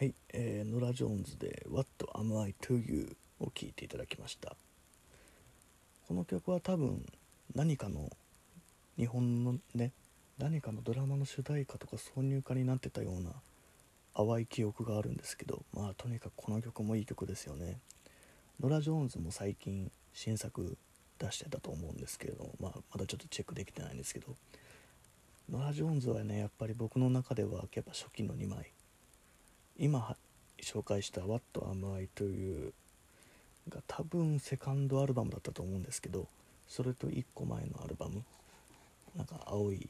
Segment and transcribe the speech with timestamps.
[0.00, 4.56] はい、えー、ノラジョーンズで「What Am I to You」を聴いていただきました。
[6.08, 7.04] この曲は多分
[7.54, 8.08] 何かの
[8.96, 9.92] 日本のね
[10.38, 13.34] 何かのドラマの主題歌とか挿入歌になってたような
[14.14, 17.78] 淡い記憶があるんですけどまあとにかくこの曲もいい曲ですよね。
[18.58, 20.78] ノラ・ジョーンズも最近新作
[21.18, 24.34] 出してたと思うんですけれども、まあ、まだちょっとチェックできてないんですけど。
[25.50, 28.72] ノラ・ジョーンズはねやっぱり僕の中ではやっぱ初期の2枚。
[29.80, 30.14] 今
[30.60, 32.74] 紹介した「What Am I To You」
[33.70, 36.28] が多分セカンドアルバムだったと思うんですけど
[36.68, 38.22] それと1個前のアルバム
[39.16, 39.88] なんか青い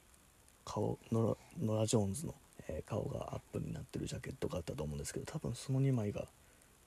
[0.64, 2.36] 顔ノラノラ・ジョーンズの、
[2.68, 6.28] え、顔がアップになってるジャケットがあったと思うんですけど多分その2枚が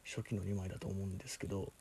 [0.06, 1.74] 初期の2枚だと思うんですけど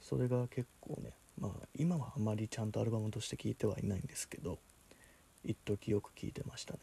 [0.00, 4.58] それが結構ねまあ今はあまりちゃんとアルバムとして聴いてはいないんですけど
[5.44, 6.80] 一時よく聴いてましたね。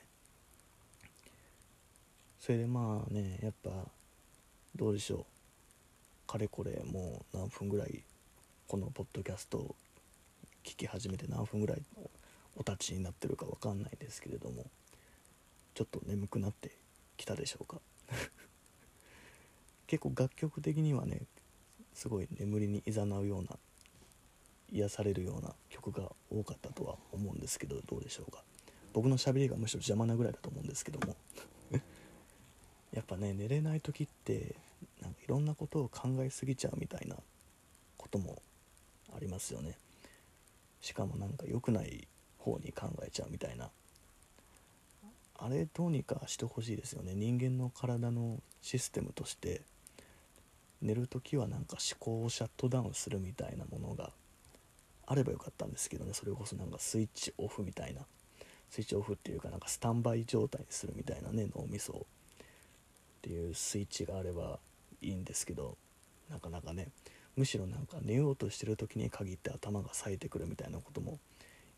[2.46, 3.72] それでまあねやっぱ
[4.76, 5.26] どうでしょ
[6.28, 6.32] う。
[6.32, 8.04] かれこれもう何分ぐらい
[8.68, 9.76] このポッドキャストを
[10.64, 11.82] 聞き始めて何分ぐらい
[12.56, 14.68] お立ちになってるか分かんないですけれども
[15.74, 16.70] ちょっと眠くなって
[17.18, 17.82] きたでしょうか。
[19.88, 21.24] 結構楽曲的にはね
[21.96, 23.58] すごい眠りにいざなうような
[24.72, 28.44] 癒されるような曲が多かったとは思うんですけどどうでしょうか。
[28.94, 31.16] 僕のしゃべりがむしろ邪魔なぐらいだと思うんですけども。
[33.06, 34.56] っぱね寝れない時って
[35.02, 37.16] なんかいろんなことを考えすぎちゃうみたいな
[37.98, 38.42] ことも
[39.16, 39.78] ありますよね。
[40.82, 43.70] しかもなんか良くない方に考えちゃうみたいな。
[45.38, 47.14] あれどうにかしてほしいですよね。
[47.14, 49.62] 人間の体のシステムとして。
[50.82, 54.12] 寝る時はなんか思考をシャットダウンするみたいなものが
[55.08, 56.14] あればよかったんですけどね。
[56.14, 58.02] それこそなんかスイッチオフみたいな。
[58.70, 62.06] スイッチオフっていうかなんかスタンバイ状態にするみたいなね脳みそを
[63.26, 64.60] っていうスイッチがあれば
[65.02, 65.78] いいんですけど
[66.30, 66.90] なかなかね
[67.36, 71.18] むしろなんか寝ようとしてる時に限って頭が冴えてくるみたいなことも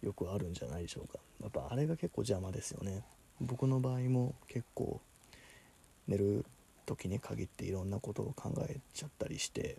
[0.04, 1.20] よくあるんじゃないでしょうか。
[1.42, 3.02] やっぱあれが結構邪魔ですよね。
[3.40, 5.00] 僕の場合も結構
[6.08, 6.46] 寝る
[6.86, 9.78] 時に限っていろんなことを考えちゃったりして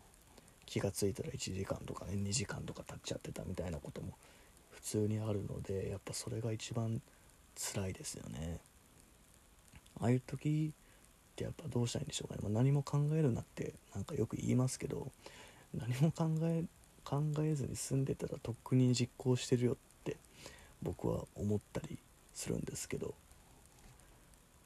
[0.67, 4.15] 気が付いたら1時間とかね2時間とか経っちゃってたみたいなことも
[4.71, 7.01] 普通にあるのでやっぱそれが一番
[7.57, 8.59] 辛いですよね。
[10.01, 10.73] ああいう時
[11.39, 15.13] ってやっぱどうしたらいいんでしょうかね、まあ、何も考えるなってなんかよく言いますけど
[15.73, 16.65] 何も考え
[17.05, 20.17] 考えずに住んでたらとっくに実行してるよって
[20.83, 21.99] 僕は思ったり
[22.35, 23.15] するんですけど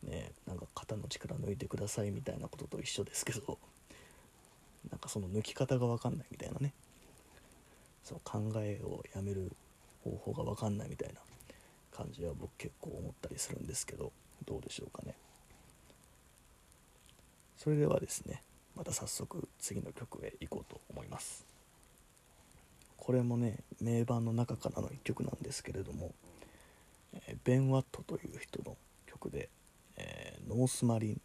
[0.03, 3.59] ねなんか肩の力抜いてくださいみたいなことと一緒ですけど
[4.91, 6.73] なんかその抜き方が分かんないみたいなね。
[8.03, 9.53] その考えをやめる
[10.03, 11.21] 方法が分かんないみたいな
[11.97, 14.11] 感じは僕結構思ったりするんですけど
[14.45, 15.12] どうでしょうかね。
[17.63, 18.43] それではですね
[18.75, 21.47] また早速次の曲へ行こうと思います。
[22.97, 26.11] これもね名盤の中からの一曲なんですけれども、
[27.13, 29.49] えー、ベン・ワットという人の曲で
[29.97, 31.21] 「えー、ノースマリン」